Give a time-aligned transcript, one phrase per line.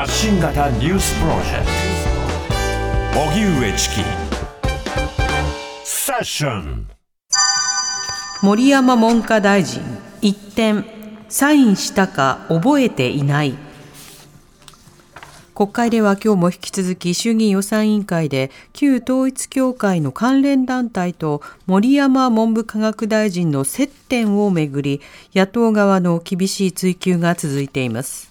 [0.00, 1.66] 発信型ニュースプロジェク
[3.12, 3.20] ト。
[3.20, 3.96] 荻上チキ。
[5.84, 6.88] セッション。
[8.42, 9.82] 森山文科大臣。
[10.22, 10.86] 一点
[11.28, 13.54] サインしたか覚えていない。
[15.54, 25.02] 国会では今日も引き続き衆議院予算委員会で旧統一教会の関連団体と森山文部科学大臣の接点をめぐり
[25.34, 28.29] 野党側の厳しい追及が続いています。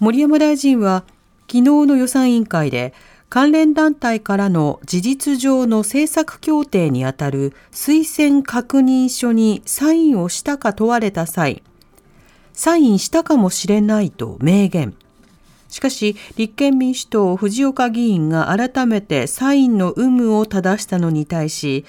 [0.00, 1.04] 森山大臣は
[1.48, 2.94] 昨日の予算委員会で
[3.28, 11.62] 関連団体からの事実上の政策協定にあたる推薦確認書にサインをしたか問われた際、
[12.52, 14.94] サインしたかもしれないと明言。
[15.68, 21.84] しかし、立憲民主党藤岡議員が改めてサインの有無を正したのに対し、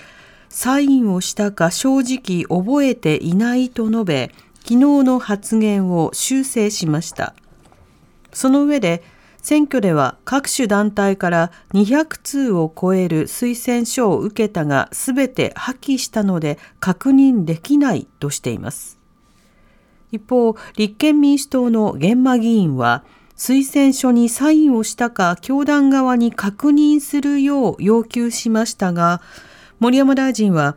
[0.50, 4.32] サインをしたか正直覚えていないと述べ、
[4.64, 7.34] 昨日の発言を修正しました。
[8.34, 9.04] その上で、
[9.42, 19.00] 選挙では各種団体から200通を超える推薦書を受けたが全て破棄したので確認できないとしています。
[20.12, 23.04] 一方、立憲民主党の玄馬議員は
[23.38, 29.22] 推薦書にサインをしたか教団側に確認するよう要求しましたが、
[29.80, 30.76] 森山大臣は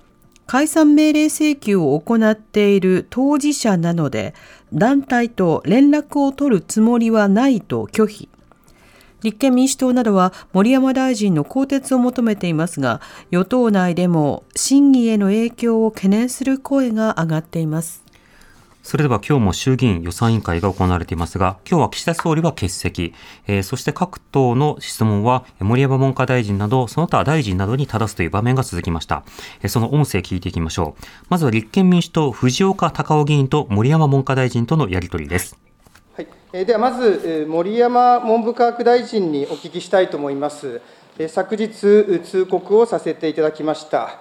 [0.53, 4.35] 解散命令請求を行っている当事者なので、
[4.75, 8.29] 団体と連絡を取るつもりはないと拒否。
[9.23, 18.02] 立憲民主党などは森山大臣の更迭を求めていますが、与党内でも審議への影響を懸念する声が上がっています。
[18.83, 23.15] それでは今日も衆議院予算委員会が行われていますが、今日は岸田総理は欠席、
[23.47, 29.23] えー、そして各党の質問は森山文科大臣など、その他大臣などに正すという場面が続きました。
[29.61, 31.05] えー、その音声聞いていきましょう。
[31.29, 35.57] まずは立憲民主党藤岡隆夫議員と森山文科大臣とのやり取りです。
[36.17, 40.81] はい、えー、ではまず森山文部科学大臣にお聞きしたいと思います。
[41.29, 44.19] 昨日通告をさせていただきました。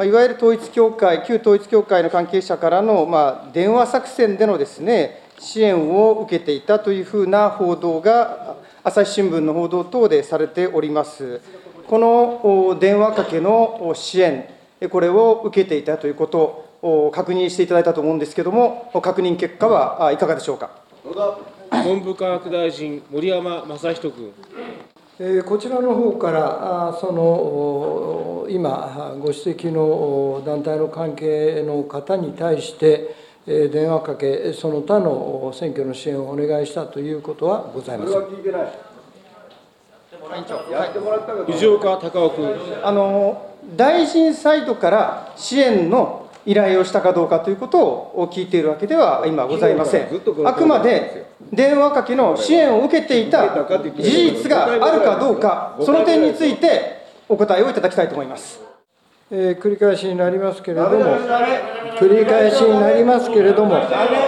[0.00, 11.40] いわゆる統一教会、旧統一教会の関係者からの、まあ、電話作戦でのですね、支援を受けていたというふうな報道が、朝日新聞の報道等でされております。
[11.86, 14.48] この電話かけの支援、
[14.90, 20.70] これを受けていたということを確認していただいたと思うんですけれども、確認結果はいかがでしょうか？
[21.84, 24.32] 文部科学大臣、森山正人君。
[25.46, 33.14] こちらの方からその今ご指摘の団体の関係の方に対して
[33.46, 38.22] 電話かけその他の選挙の支援をお願いしたということはございません。
[41.46, 42.56] 藤岡隆夫君。
[42.82, 50.08] あの大臣サイドから支援の依頼をしたかどうかということを聞いているわけでは今ございません。
[50.44, 58.60] あくまで電話かけの支援を受けていた事実があるかどうか、その点についてお答えをいただきたいと思います。
[59.34, 60.98] えー、繰り返しになりますけれども、
[61.98, 63.80] 繰り返しになりますけれども、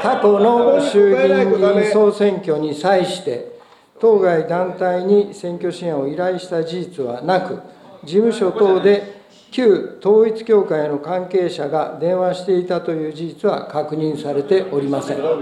[0.02, 3.52] 過去の衆議院議員総選挙に際して、
[4.00, 7.60] 当該団体に選挙支援を依頼した事実はなく、
[8.04, 9.23] 事務所等で
[9.54, 15.22] 旧統一教会の関係者が電話していたという事実は確認されておりません。
[15.22, 15.40] は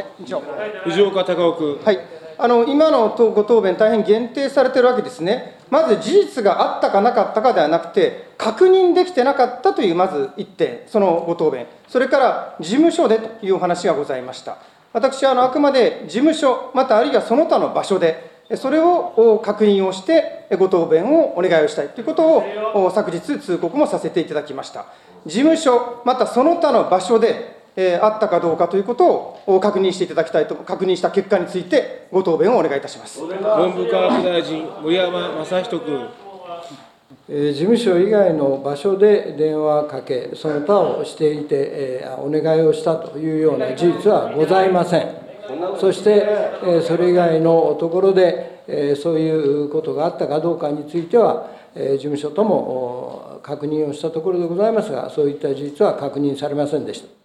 [0.00, 0.06] い、
[0.84, 1.84] 藤岡隆夫君。
[1.84, 1.98] はい。
[2.38, 5.58] あの今のご答弁、大変限定されているわけですね。
[5.68, 14.56] まず事実があったかなかったかではなくて、確認できてなかったというまず1点、そのご答弁、それから事務所でというお話がございました。
[14.94, 24.86] 私はあのあくまで事務所、またあるいはその他の場所で、それを確認をして、ご答弁をお願いをしたいということを、昨日通告もさせていただきました。
[25.26, 36.08] 事務所、またその他の場所で、えー、あったかどうかということを確認していただきたいと、確認した結果について、ご答弁をお願いいたします文部科学大臣、森山正人君。
[37.28, 41.46] 事務所以外の場所で電話かけ、その他をしていて、
[42.02, 45.21] え、お願いをしたというような事実はございません。
[45.78, 46.26] そして、
[46.82, 49.30] それ以外のところで、そうい
[49.64, 57.21] うことがあったかどうかについては、事務所とも確認をしたところでございますが、そういった事実は確認されませんでした。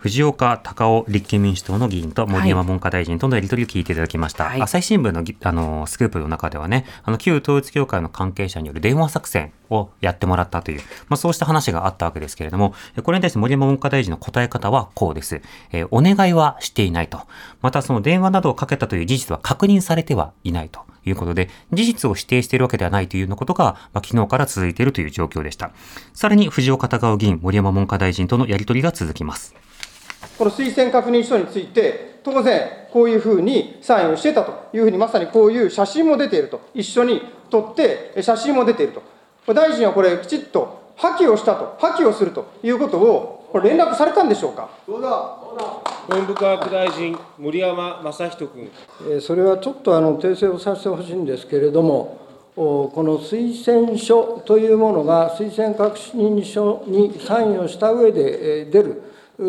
[0.00, 4.44] 藤岡隆夫立憲民主党の議員と森山文科大臣とのやり取りを聞いていただきました。
[4.44, 10.80] はい、朝日新聞のあのスクープの中ではね、あの旧統一教会の関係者による電話作戦をやってもらったという、
[11.10, 15.42] まあ、そうした話があったわけですけれども、これに対して森山文科大臣の答え方はこうです。
[15.70, 17.20] えー、お願いはしていないと。
[17.60, 20.80] またその電話などをかけたという事実は確認されてはいないと。
[21.06, 23.64] いうことで、事実を否定しているわけではないというようなことが、
[23.94, 25.70] まあ、昨日から続いているという状況でした。
[26.12, 29.54] さらに、藤岡隆夫議員、森山文科大臣とのやり取りが続きます。
[30.40, 37.20] この推薦確認書について、当然、こういうふうにサインをしてたというふうに、まさにこういう写真も出ていると、一緒に
[37.50, 38.94] 撮って、写真も出ている
[39.46, 39.52] と。
[39.52, 44.70] 大臣はこれ、きちっと破棄をしたと、破棄をするということを、これ、連絡されたんでしょうか？
[46.08, 49.20] 文部科学大臣、森山正人君。
[49.20, 52.16] それはちょっとあの訂正をさせてほしいんですけれども、
[52.56, 59.02] この推薦書というものが推薦確認書にサインをした上で出る、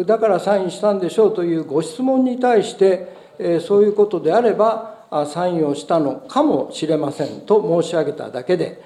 [0.06, 8.82] だからサインしたんでしょうというご質問に対して、そういうことであれば、サインをしたのかもしれませんと申し上げただけで、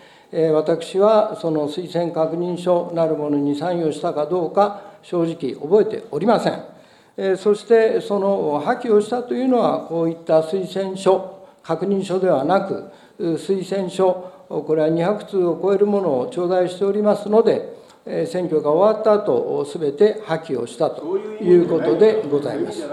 [0.51, 7.37] 私はその推薦確認書なるものにサインをしたかどうか、正直覚えておりません。
[7.37, 12.85] そしてその破棄をしたというのは、こういった推薦書、確認書ではなく、
[13.19, 17.75] 推薦書、これは200通を超えるものを頂戴しておりますので、
[18.05, 22.83] 選挙が終わった後、すべて破棄をしたということでございます。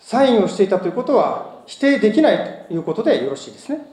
[0.00, 3.86] サインをしていたということは、否定できないということでよろしいですね。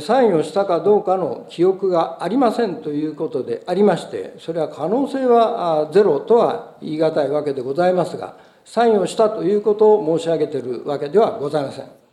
[0.00, 12.03] サインをしたかどうかの記憶がありませんということでありまして、それは可能性はゼロとは言い難いわけでございますが、サインをしたということを申し上げているわけではございません。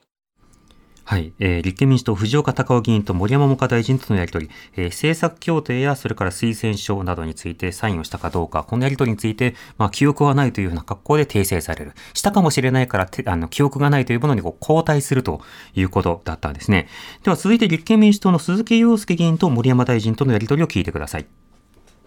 [1.11, 11.91] はい、えー、立憲民主党藤岡隆夫議員と森山文科大臣とのやり取り、えー、政策協定やそれから推薦書などについてサインをしたかどうか、このやり取りについて、まあ、記憶はないというような格好で訂正される。
[12.13, 15.41] したかもしれないからあの記憶がないというものにこう交代すると
[15.75, 16.87] いうことだったんですね。
[17.23, 21.25] では続いて立憲民主党の鈴木陽介議員と森山大臣とのやり取りを聞いてください。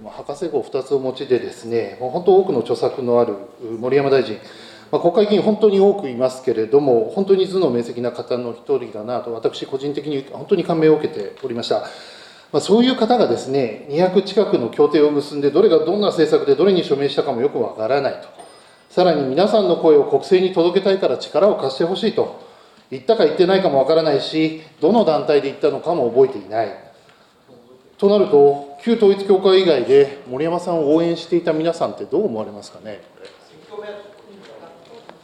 [0.03, 3.37] 博士号2つお持ちでですね、もう本当多くの著作のある
[3.79, 4.39] 森山大臣、
[4.95, 11.81] まあ、国会議員、本当に多くいますけれども、本当に頭脳明晰な方の一人だなと、私、個人的に本当に感銘を受けておりました。
[12.53, 18.29] まあ、そういう方がですね、200近くの協定を結んで、どれがどんな政策でどれに署名したかもよくわからないと。
[18.89, 22.41] さらに皆さんの声を国政に届けたいから力を貸してほしいと。
[22.93, 26.69] 言ったか言ってないかもわからないし、どの団体で言ったのかも覚えていない。
[27.99, 33.03] となると、旧統一教会以外で森山さんを応援していた皆さんってどう思われますかね？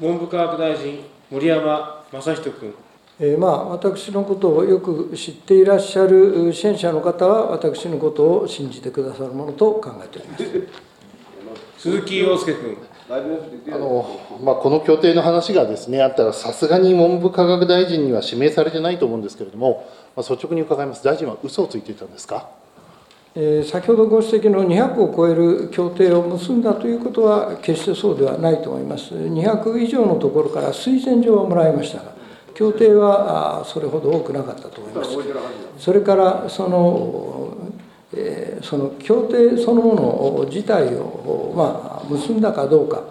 [0.00, 2.74] 文部科学大臣、森山正人君。
[3.20, 10.44] えー、まあ、私のことをよく知っていらっしゃる支援者の方は、私のことを信じてくださるものと考えております
[11.76, 12.78] 鈴木陽介君。
[13.10, 19.86] あのまあ、この協定の話がですねあったら、さすがに文部科学大臣には指名されてないと思うんですけれども、
[20.16, 22.48] まあ、率直に伺います、大臣は嘘をついていたんですか？
[23.34, 32.12] え先ほどご指摘の200を超える協定を結んだということは決してそうではないと思います200以上のところから推薦状はもらいましたが
[32.54, 35.10] 協定はそれほど多くなかったと思います
[35.78, 37.56] それからその
[38.12, 43.04] えその協定そのもの自体を、ま、結んだかどうか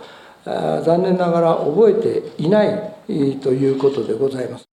[0.84, 2.96] 残念ながら覚えていない
[3.40, 4.69] ということでございます。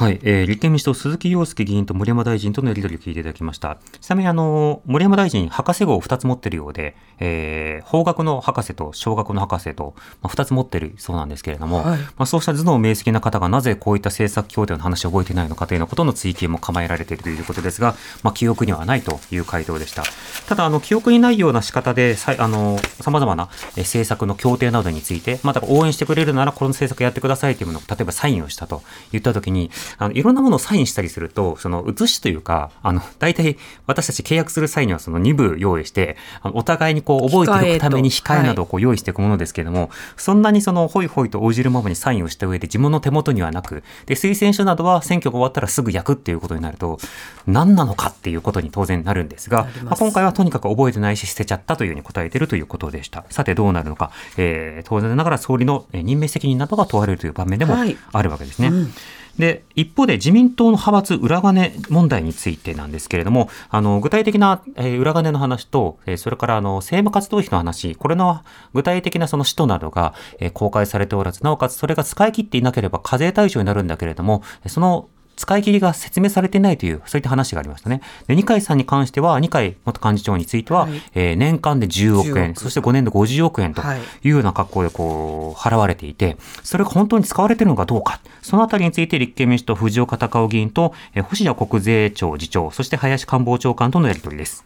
[0.00, 3.76] はい、えー、立憲民主党鈴木陽介議員と森山大臣とのやり取りを聞いていただきました。
[4.00, 20.04] ちなみにあの森山大臣博士号を2つ持っているようで、えー、法学の博士と小学の博士と、まあ、2つ持っているそうなんですけれども、はい、まあ、そうした頭脳明晰な方がなぜこういった政策協定の話を覚えていないのかというようなことの追及も構えられているということですが、まあ、記憶にはないという回答でした。
[20.48, 28.80] ただあの記憶にないような仕方でさあの様々な政策の協定などについて、また応援してくれるならこの政策やってくださいというものを例えばサインをしたと
[29.12, 33.56] 言ったときにあのいろんなものをサインしたりすると、その写しというか、あの、大体
[33.86, 46.98] 私たち契約する際にはその2部用意して、お互いにこう覚えておくために控えなどをこう用意していくものですけれども、はい、そんなにそのホイホイと応じるままにサインをした上で自分の手元にはなく、で、推薦書などは選挙が終わったらすぐ焼くっていうことになると、
[47.46, 53.24] 何なのかっていうことに当然なるんですが、まあ、今回はとにかく覚えてないし捨てちゃったというふうに答えているということでした。
[53.30, 57.76] さてどうなるのか、えー、当然ながら総理の任命責任などが問われるという場面でも
[58.12, 58.70] あるわけですね。
[58.70, 58.92] はいうん
[59.38, 68.40] で、一方で自民党の派閥裏金問題についてなんですけれども、あの、具体的な、え裏金の話と、えそれからあの、政務活動費の話、これの
[68.74, 78.02] 具体的なその使途などが、え公開されておらず、なおかつそれが使い切っていなければ課税対象になるんだけれども、その使い切りが説明されてないという、そういった話がありましたね。
[78.26, 83.86] で、二階さんに関しては、二階元幹事長については、はい、えー、年間で10億円、億そして5年で50億円とい
[84.24, 94.64] うような格好でこう、払われていて、それが本当に使われているのかどうか、そのあたりについて立憲民主党藤岡隆夫議員と、えー、星田国税庁次長、そして林官房長官とのやり取りです。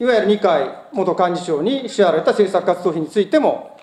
[0.00, 3.78] いわゆる二階元幹事長に支払われた政策活動費についても、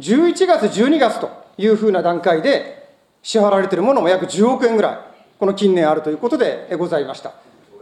[0.00, 5.13] 11月、12月というふうな段階で支払われているものも約10億円ぐらい。
[5.38, 7.32] この近年あるということでございました。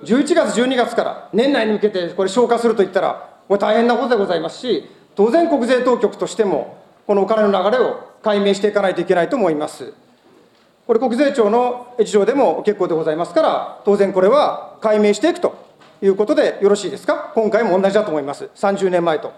[0.05, 9.93] 11月、12月から年内に向けてこれ消化するといったら、これ大変なことでございますし、当然国税当局としても、このお金の流れを解明していかないといけないと思います。
[10.87, 15.55] これ、国税庁の事情でも結構でございますから、当然これは解明していくと
[16.03, 19.33] いうことでよろしいですか、今回も同じだと思います、30年前と。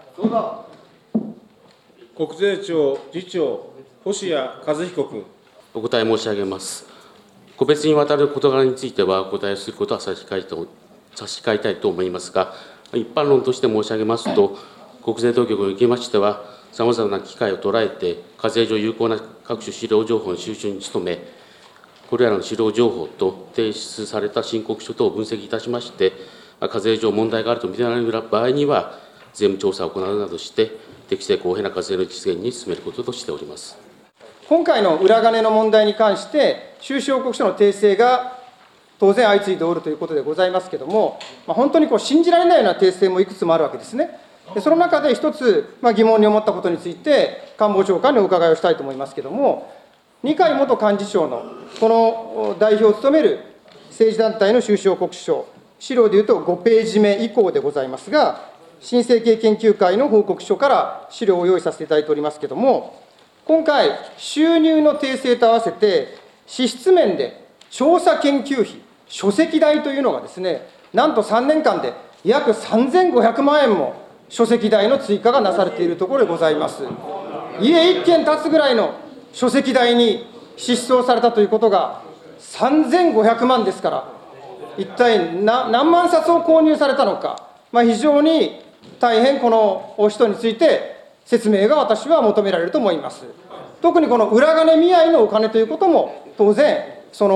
[2.17, 3.69] 国税庁次長、
[4.03, 5.25] 星谷和彦君。
[5.73, 6.94] お答え申し上げます。
[7.57, 10.67] 個別にわたる事柄についてはお答えすることは差し控えと
[11.15, 12.53] 差し控えたいと思いますが、
[12.93, 14.57] 一般論として申し上げますと、
[15.03, 21.19] 国税当局におきましては、さまざまな機会を捉えて、課税上有効な各種資料情報の収集に努め、
[22.09, 26.11] これらの資料情報と提出された申告書等を分析いたしまして、
[26.59, 28.99] 課税上問題があると認められる場合には、
[29.33, 30.71] 税務調査を行うなどして、
[31.07, 33.84] 適正公平な課税の実現に進めることとしております。
[34.47, 38.37] 今回の裏金の問題に関して、収支報告書の訂正が
[38.99, 44.19] 当然相次いでおるということでございますけれども、まあ、本当にこう信じられないような訂正もいくつもあるわけですね。
[44.53, 49.73] でその中で一つ、まあ、疑問に思ったことについて、官房長官にお伺いをしたいと思いますけれども、
[50.21, 51.41] 二階元幹事長の
[51.79, 53.39] この代表を務める
[53.89, 55.47] 政治団体の収支報告書、
[55.79, 63.04] 資料でいうと5ページ目以降でございますが、新生系研究会の報告書から資料を用意させていただいておりますけれども、
[63.45, 73.93] 今回、収入の訂正と合わせて、支出面で調査研究費、書籍代というのがですね、なんと3年間で約3500万円も
[74.29, 76.85] 書籍代の追加がなされているところでございます。
[77.61, 78.95] 家1軒建つぐらいの
[79.31, 80.25] 書籍代に
[80.57, 82.01] 支出をされたということが
[82.39, 84.09] 3500万ですから、
[84.75, 88.59] 一体何万冊を購入されたのか、まあ、非常に
[88.99, 89.51] 大変こ
[89.99, 90.94] の人について
[91.25, 93.25] 説明が私は求められると思います。
[93.81, 97.35] 特にこの裏金見合いのお金ということも、当然、その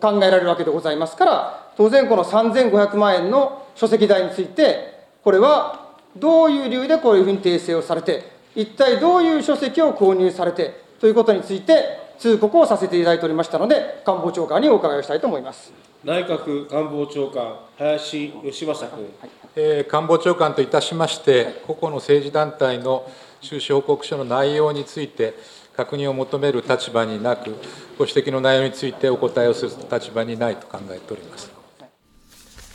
[0.00, 15.72] 考えられるわけでございますから、当然、この3500万円の書籍代について、これはどういう理由でこういうふうに訂正をされて、一体どういう書籍を購入されてということについて、通告をさせていただいておりましたので、官房長官にお伺いをしたいと思います
[16.04, 18.98] 内閣官房長官、林芳正君。
[19.20, 25.34] はいえ官房長官といたしまして、個々の政治団体の収支報告書の内容について、
[25.76, 27.54] 確認を求める立場になく、
[27.98, 31.57] ご指摘の内容についてお答えをする立場にないと考えております。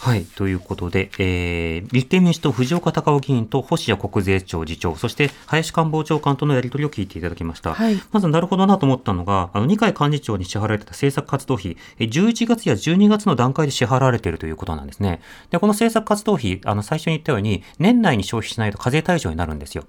[0.04, 0.26] はい。
[0.26, 7.74] ということで、えー、立憲民主党藤岡隆夫議員と星谷国税庁次長、そして林官房長官とのやり取りを聞いていただきました。
[7.74, 15.22] はい、まず、なるほどなと思ったのが、あの、二階幹事長に支払われてた政策活動費、11月や12月の段階で支払われているということなんですね。
[15.52, 19.86] で、この政策活動費、あの、最初に言ったように、年内に消費しないと課税対象になるんですよ。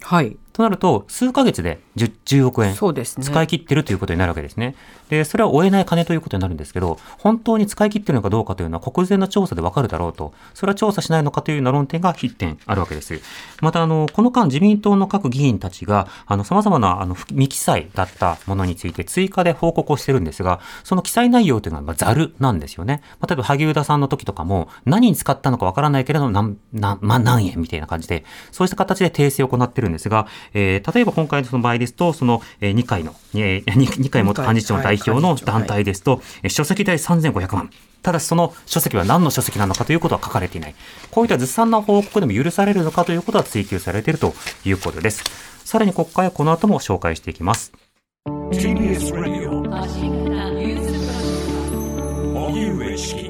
[0.00, 0.38] はい。
[0.52, 4.74] となると、数ヶ月で 10, 10億円使い切ってるということになるわけですね。
[5.08, 13.20] で、それは追えない金ということになるんですけど、本当に使い切ってるのかどうかというのは国税の調査でわかるだろうと、それは調査しないのかというような論点が必点あるわけです。
[13.60, 23.02] また、あの、この間自民党の各議員たちが、あの、様々な、あの、未記載だったものについて追加で報告をしてるんですが、その記載内容というのは、まあ、ざるなんですよね。
[23.20, 37.70] まあ、例えば、萩生田さんの時とかも、何に使ったのかわからないけれど、なん、な、まあ、何円みたいな感じで、そうした形で訂正を行ってるんですが、えー、例えば今回の場合ですと、その、えー、二階の、えー、二階元幹事長代表の団体ですと、はい、書籍代3500万。
[38.02, 40.74] ただしその書籍は何の書籍なのかということは書かれていない。
[41.10, 45.22] こういったずさんな報告でも許されるのかということは追求されているということです。
[45.64, 47.72] さらに国会はこの後も紹介していきます。
[48.52, 49.60] TBS Radio
[52.34, 53.29] 荻上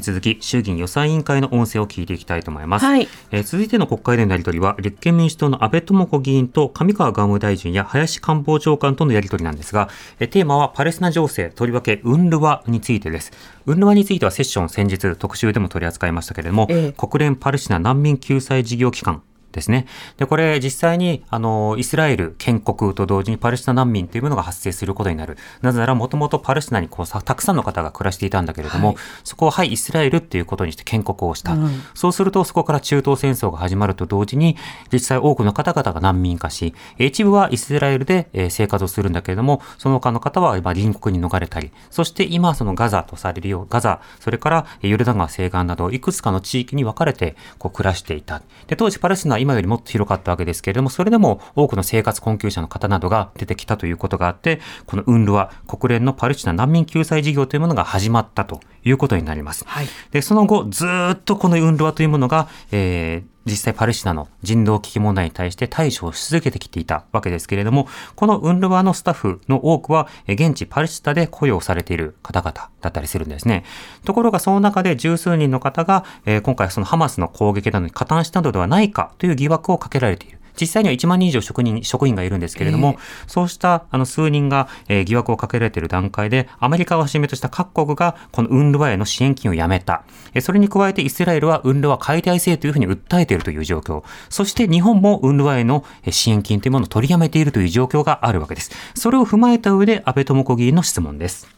[0.00, 9.88] き続き衆議院予算委員会の音声を聞いていきたいと思います、はい、えー、続いての国会でのやり取りは立憲民主党の安倍智子議員と上川外務大臣や林官房長官とのやり取りなんですが、
[10.20, 13.32] えー、テーマはパレスチナ情勢とりわけウンルワについてです。
[13.66, 19.22] ウンルワについてはセッション先日特集でも取り扱いましたけれども、えー、国連パレスチナ難民救済事業機関
[19.56, 19.86] ですね。
[20.18, 25.36] で、これ実際に、あの、イスラエル建国と同時にパレスチナ難民というものが発生することになる。
[25.62, 31.54] なぜなら、もともとパレスチナにこうたくさんの方が暮らしていたんだけれども、はい、そこを、はい、イスラエルっていうことにして建国をした。
[31.54, 34.56] うん、そうすると、そこから中東戦争が始まると同時に、
[34.92, 48.42] 実際多くの方々が難民化し、一部はイスラエルで生活をするんだけれども、その他の方は今隣国に逃れたり、そして今そのガザとされるよう、ガザ、それからヨルダン川西岸など、いくつかの地域に分かれてこう暮らしていた。
[48.66, 59.64] で、当時パレスチナは今よりもっと広かったわけですけれども、それでも多くの生活困窮者の方などが出てきたということがあって、このウンルワ、国連のパレスチナ難民救済事業というものが始まったということになります。
[59.68, 73.64] はい、で、その後、ずっとこのウンルワというものが、えー実際パレスチナの人道危機問題に対して対処をし続けてきていたわけですけれども、このウンルワのスタッフの多くは、現地パレスチナで雇用されている方々だったりするんですね。
[74.04, 80.35] ところがその中で十数人の方が、え、今回そのハマスの攻撃などに加担したのではないかという疑惑をかけられている。
[80.60, 90.02] 実際には1万人以上職人職員がいるんですけれども、えー、そうしたあの数人が、えー、疑惑をかけられている段階で、アメリカをはじめとした各国がこのウンルワへの支援金をやめた。
[90.34, 94.02] えー、それに加えてイスラエルはウンルワ解体制というふうに訴えているという状況。
[94.28, 98.70] そして日本もウンルワへの支援金というものを取りやめているという状況があるわけです。
[98.94, 101.48] それを踏まえた上で安倍智子議員の質問です。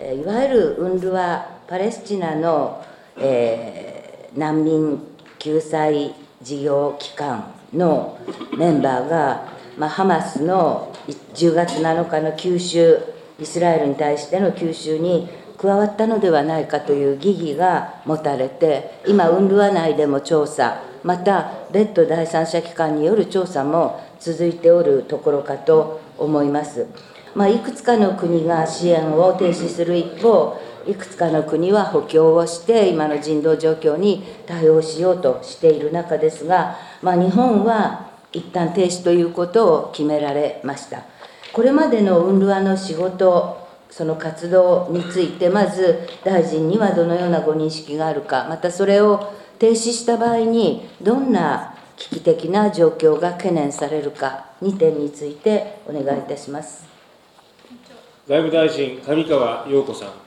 [0.00, 2.84] いわゆるウンルワパレスチナの、
[3.16, 5.00] えー、難民
[5.38, 8.18] 救済事業機関の
[8.56, 10.92] メンバーが、まあ、ハマスの
[11.34, 12.98] 10月7日の急襲
[13.38, 15.28] イスラエルに対しての急襲に
[15.58, 26.86] 加わったのではないかという疑義が持たれて今ウンルワ内でも調査また別途第三者機関による調査も続いておるところかと思います、
[27.34, 41.02] まあ、いくつかの国が支援を停止する一方いくつかの国は補強をして今の人道状況に対応しようとしている中ですが、まあ、日本は一旦停止ということを決められました。
[41.52, 56.84] これまでのウンルアの仕事その活動についてまず大臣にはどのようなご認識があるかまたそれを停止した場合にどんな危機的な状況が懸念されるか2点についてお願いいたします。
[58.26, 60.23] 外務大臣上川陽子さん。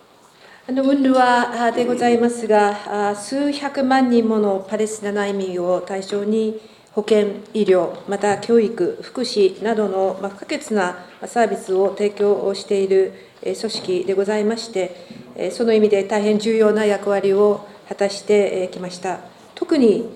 [0.69, 6.59] あの運ルはでございますが、数百万人ものパレスチナ難民を対象に、
[6.91, 19.21] 保健、医療、また教育、福祉などの不可欠なサービスを提供している組織でございまして、その意味で大変重要な役割を果たしてきました。
[19.55, 20.09] 特に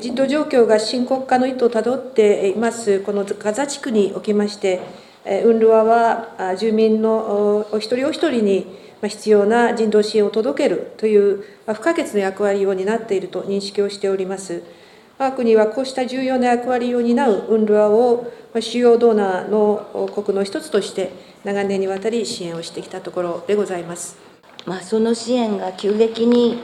[0.00, 4.78] 人道状況が深刻化の意図をたどっています、このガザ地区におきまして、
[5.44, 14.62] ウンルワは住民のお一人お一人に必要な人道支援を届けるという不可欠な役割を担っていると認識をしております。
[15.18, 21.10] 我が国はこうした重要な役割を担う UNRWA を主要ドーナーの国の一つとして
[21.44, 24.16] 長年にわたり支援をしてきたところでございます。
[24.66, 26.58] まあ、その支援が急激に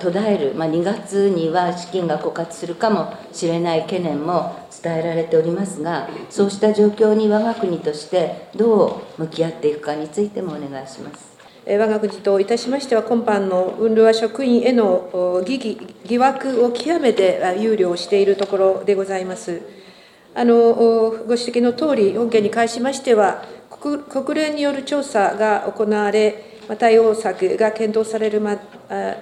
[0.00, 11.29] 途絶える、まあ、2月には資金が枯渇するかもしれない懸念も伝えられておりますが、そうした状況に我が国としてどう向き合っていくかについてもお願いします。
[11.78, 19.60] 我が国といたしましては、今般の運動職員への疑疑惑を極めて憂慮しているところでございます。
[20.34, 23.44] あのご指摘のとおり、本件に関しましては、
[23.80, 26.44] 国連による調査が行われ、
[26.78, 28.42] 対応策が検討される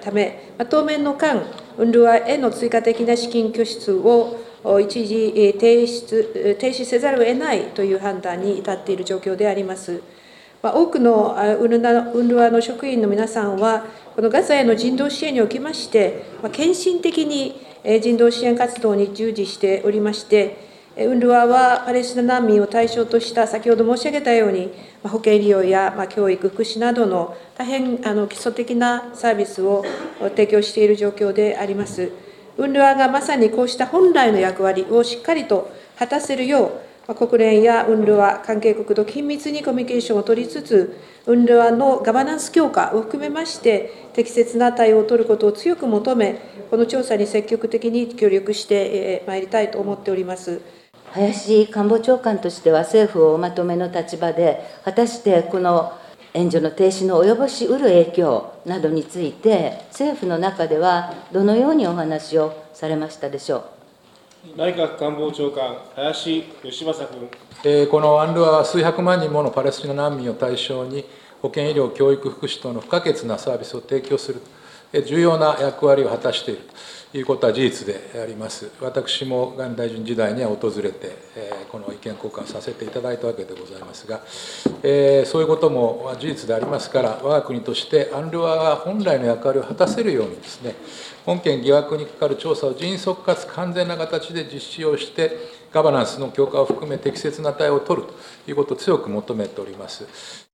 [0.01, 1.43] ため、当面の間、
[1.77, 4.37] 運動への追加的な資金拠出を
[4.81, 10.01] 一時停止停止せざるを得ないという判断に至っている状況であります。
[10.61, 17.61] まあ、多くのウルルアの職員の皆さんは、このガザへの人道支援におきまして、まあ、献身的に
[18.01, 20.67] 人道支援活動に従事しておりまして、
[20.97, 29.85] ウンルワはパレスチナ難民を対象とした先ほど申し上げたように、保健医療や教育、福祉などの大変あの基礎的なサービスを
[30.19, 32.11] 提供している状況であります。
[32.57, 36.71] ウンルワがまさにこうした本来の役割をしっかりと果たせるよう、
[37.15, 40.95] 国連や UNRWA 関係国と緊密にコミュニケーションを取りつつ、
[41.25, 50.61] UNRWA のガバナンス強化を含めまして、適切な対応を取ることを強く求め、この調査に積極的に協力してまいりたいと思っております。
[51.11, 55.93] 林官房長官としては政府をおまとめの立場で、果たしてこの
[56.35, 63.78] 援助の停止の及ぼしうる影響などについて、政府の中ではどのようにお話をされましたでしょう？
[64.55, 67.29] 内閣官房長官、林芳正君。
[67.65, 71.03] えこのアンルアは数百万人ものパレスチナ難民を対象に、
[71.41, 74.41] 保健医療、教育、福祉等の不可欠なサービスを提供する、
[75.05, 76.61] 重要な役割を果たしている
[77.11, 78.69] いうことは事実であります。
[78.79, 81.11] 私も外務大臣時代には訪れて、
[81.71, 84.21] この意見交換させていただいたわけでございますが、
[85.25, 90.75] そういうことも事実でありますから、我が国としてアンルアが本来の役割を果たせるようにですね、
[91.25, 95.35] 本件疑惑にかかる調査を迅速かつ完全な形で実施をして、
[95.71, 98.13] ガバナンスの強化を含め適切な対応を取ると
[98.51, 100.48] いうことを強く求めております。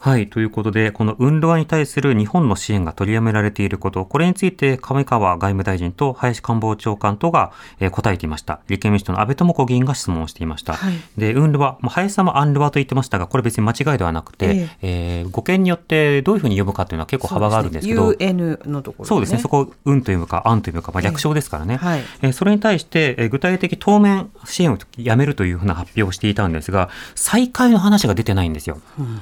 [0.00, 0.28] はい。
[0.28, 8.60] ということで、このウンルワに対する日本の支援が取りやめられていること、これについて上川外務大臣と林官房長官とが、えー、答えていました。
[8.68, 10.74] 立憲民主党の安倍智子議員が質問をしていました。
[10.74, 19.38] はい、で、ウンルワ、林さんもアンルワと言ってましたが、これ別に間違いではなくて、えー、えー、語源によってどういうふうに呼ぶかというのは結構幅があるんですけど、UN のところ、ね、そうですね。
[19.38, 21.74] そこ、うんというか、あんというか、まあ、略称ですからね。
[21.74, 28.78] えーはい、えー、それに対して、えー、具体的当面支援をやめるというふうな発表をしていたんですが、再開の話が出てないんですよ。
[28.98, 29.20] うん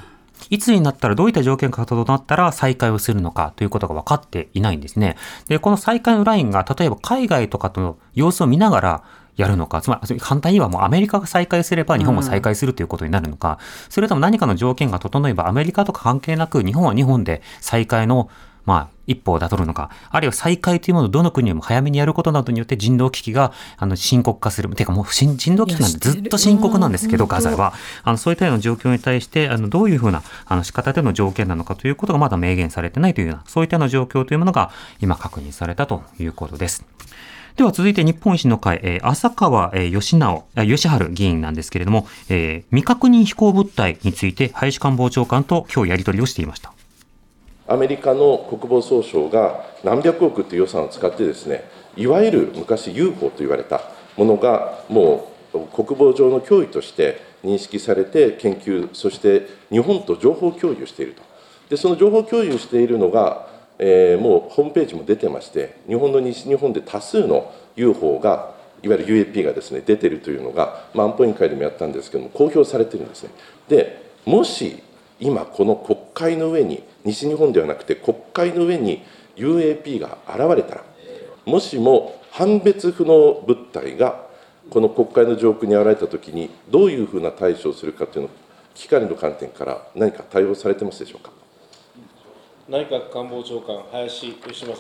[0.50, 5.16] いつになったらどういった条件が整ったら再開をするのかということが分かっていないんですね。
[5.48, 9.04] で、この再開のラインが例えば海外とかとの様子を見ながら
[9.36, 18.30] やるのか、つまり簡単にはもうアメリカが再開すれば日本も再開するということになるのか、うん、それとも何かの条件が整えばアメリカとか関係なく日本は日本で再開の
[18.66, 24.68] まあ、一歩を取るのか、あるいは再開というものをどの国でも早めにやることなどによって人道危機があの深刻化する。
[24.74, 27.72] てかもう人道危機なんてずっと深刻なんですけど、ガザは。
[28.02, 36.84] あのそういったような状況に対して、あのどういうふうなあの仕方での条件なのかということがまだ明言されてないというような、そういったような状況というものが今確認されたということです。
[37.56, 46.75] では続いて日本維新の会、えー、浅川、えー、義直、義治議員なんですけれども、えー、未確認飛行物体について林官房長官と今日やり取りをしていました。
[47.68, 51.64] アメリカの国防総省が何百億という予算を使ってですね
[51.96, 53.82] いわゆる昔 UFO と言われた
[54.16, 61.22] ものがもう国防上の脅威として認識されて研究そして日本と情報共有していると。
[61.68, 63.48] でその情報共有しているのが、
[63.78, 73.30] えー、もうホームページも出てまして日本の西日本で多数の UFO がいわゆる UAP がですね出てるというのが、まあ、安保委員会でもやったんですけども公表されてるんですね。
[73.68, 74.80] でもし
[75.18, 79.02] 今この国会の上に西日本ではなくて国会の上に
[79.36, 80.84] UAP が現れたら
[81.44, 84.26] もしも判別不能物体が
[84.70, 88.30] この国会の上空に現れたときにどういうふうな対処をするかというのを
[88.74, 91.30] 機管理の観点から何か対応されてますでしょうか？
[92.68, 94.76] 内閣官房長官林芳正君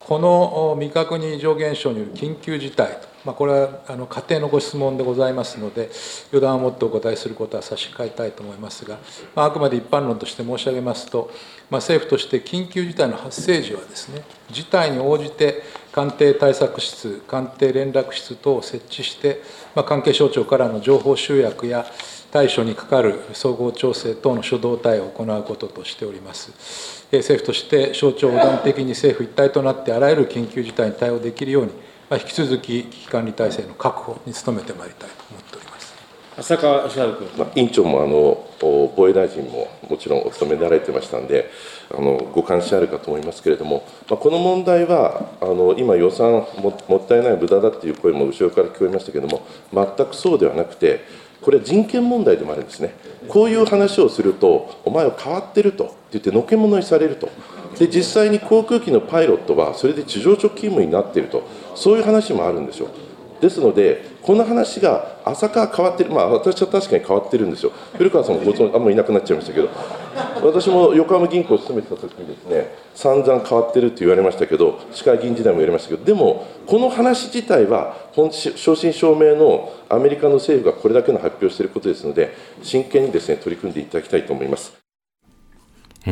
[0.00, 5.90] この未確認異常現象による緊急事態まあ、これはあの家庭のご質問でございますので、
[6.32, 8.98] 予断を持ってお答えすることは差し控えたいと思いますが、
[9.34, 11.30] まあ、あくまで一般論として申し上げますと、
[11.70, 19.42] まあ、政府として緊急事態の発生時はですね、事態に応じて官邸対策室、官邸連絡室等を設置して、
[19.74, 21.86] まあ、関係省庁からの情報集約や
[22.30, 27.06] 対処にかかる総合調整等の初動対応を行うこととしております。
[27.10, 31.72] 政府として省庁横断的に政府一体となってあらゆる緊急事態に対応できるように、
[32.10, 35.94] まあ、引き続き危機管理体制の確保に努めてまいりたいと思っております。
[36.38, 41.50] 浅川義治君、まあ、委員長もあの防衛大臣ももちろんお務めになられてましたんで、
[41.90, 49.44] あのご関心あるかと思いますけれども、まあ、この問題はあの今、予算ももったいない、無駄だっていう声も後ろから聞こえましたけれども、
[49.74, 51.04] 全くそうではなくて、
[51.42, 52.94] これは人権問題でもあるんですね、
[53.28, 57.28] こういう話をすると、お前は変わってるとって言って、のけ者にされると。
[57.78, 61.42] で実際に航空機のパイロットはそれで地上直勤務になっていると。
[61.74, 62.88] そういう話もあるんですよ。
[63.40, 66.10] ですのでこの話が朝から変わってる。
[66.10, 67.70] まあ私は確かに変わってるんですよ。
[67.96, 69.68] 古川さんもご存あんまりいなくなっちゃいましたけど。
[70.42, 76.04] 私も横浜銀行を勤めてた時にですね散々変わってるって言われましたけど市会議員時代も言われましたけど。
[76.04, 84.87] でもこの話自体は本正真正銘のアメリカの政府がこれだけの発表していることですので真剣にですね取り組んでいただきたいと思います。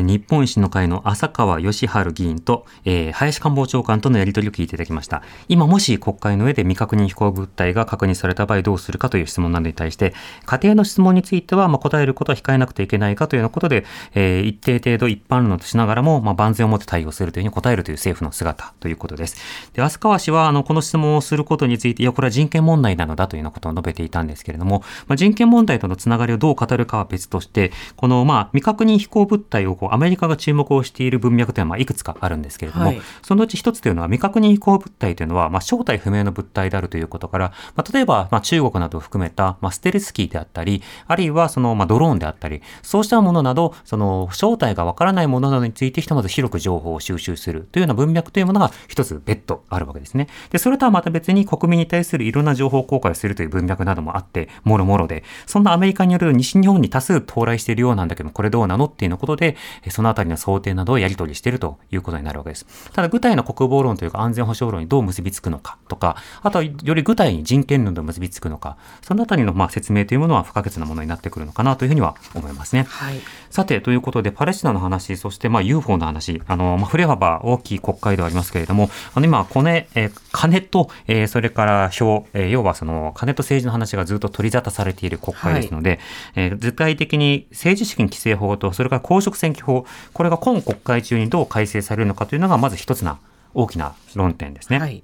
[0.02, 5.22] 日本維新の会の浅川義治議員と、えー、林官房長官とのやり取りを聞いていただきました。
[5.48, 19.36] 今もし国会の上で未確認飛行物体が確認された場合どうするかという質問などに対して、家庭の質問については、まあ、答えることは控えなくてはいけないかというようなことで、えー、一定程度一般論としながらも、まあ、万全をもって対応するというふうに答えるという政府の姿ということです。
[19.72, 50.28] で、浅川氏は、あの、この質問をすることについて、いや、これは人権問題なのだというようなことを述べていたんですけれども、まあ、人権問題とのつながりをどう語るかは別として、この、まあ、未確認飛行物体をこうアメリカが注目をしている文脈というのは、まあ、いくつかあるんですけれども、はい、そのうち一つというのは、未確認飛行物体というのは、まあ、正体不明の物体であるということから、まあ、例えば、まあ、中国などを含めた、まあ、ステルスキーであったり、あるいは、その、まあ、ドローンであったり、そうしたものなど、その、正体がわからないものなどについて、ひとまず広く情報を収集するというような文脈というものが、一つ別途あるわけですね。
[50.50, 59.56] で、それとはまた別に国民に対するいろんな情報公開をするという文脈などもあって、もろもろで、そんなアメリカによる西日本に多数到来しているようなんだけど、これどうなのっていうのことで、
[59.90, 62.66] そのあたりの想定などをやり取りしているということになるわけです。
[62.92, 72.84] ただ具体の国防論というか安全保障論にどう結びつくのかとか、あとはより具体に人権論と結びつくのか、そのあたりのまあ説明というものは不可欠なものになってくるのかなというふうには思いますね。
[72.88, 86.00] はい、さて、ということで、パレスチナの話、そしてまあ UFO の話、あの、まあ、振れ幅大きい国会ではありますけれども、あの今、金、えー、金と、えー、それから票、えー、要はその金と政治の話がずっと取り沙汰されている国会ですので、はい、
[86.36, 93.18] えー、具体的に政治資金規正法と、それから公職選挙法、これが今国会中にどう改正されるのかというのが、まず一つな
[93.54, 94.78] 大きな論点ですね。
[94.78, 95.02] はい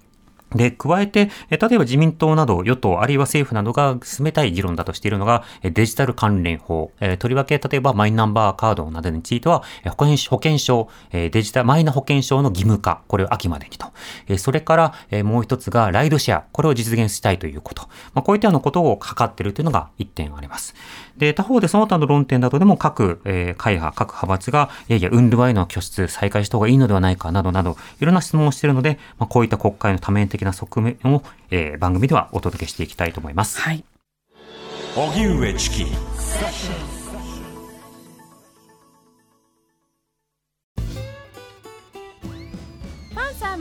[0.54, 6.92] で、加えて、例えば自民党など与党、あるいは政府などが進めたい議論だとしているのが、デジタル関連法。
[7.18, 9.62] とりわけ、例えばマイナンバーカードなどについては、
[9.96, 13.91] 保険証、デジタル、マイナ保険証の義務化、これを秋までにと。
[14.38, 17.82] それから、もう一つがライドシェア、これを実現したいということ。
[18.14, 20.74] まあ、こういったようなことを図っているというのが一点あります。
[21.16, 33.60] で、他方でその他の論点などでも各、えー、会派、各派閥が、いやいや、ウンルワイの拠出再開した方がいいのではないかなどなど、いろんな質問をしているので、まあ、こういった国会の多面的な側面を、えー、番組ではお届けしていきたいと思います。
[33.60, 33.84] はい。
[34.94, 35.86] 荻上チキ。